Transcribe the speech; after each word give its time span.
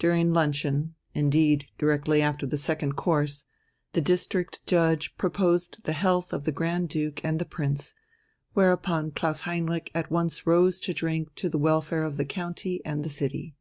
During 0.00 0.32
luncheon 0.32 0.96
indeed, 1.14 1.66
directly 1.78 2.20
after 2.20 2.44
the 2.44 2.56
second 2.58 2.96
course 2.96 3.44
the 3.92 4.00
District 4.00 4.58
Judge 4.66 5.16
proposed 5.16 5.84
the 5.84 5.92
health 5.92 6.32
of 6.32 6.42
the 6.42 6.50
Grand 6.50 6.88
Duke 6.88 7.24
and 7.24 7.38
the 7.38 7.44
Prince, 7.44 7.94
whereupon 8.52 9.12
Klaus 9.12 9.42
Heinrich 9.42 9.88
at 9.94 10.10
once 10.10 10.44
rose 10.44 10.80
to 10.80 10.92
drink 10.92 11.36
to 11.36 11.48
the 11.48 11.56
welfare 11.56 12.02
of 12.02 12.16
the 12.16 12.24
county, 12.24 12.82
and 12.84 13.08
city. 13.12 13.54